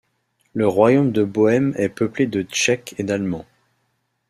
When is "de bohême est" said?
1.11-1.87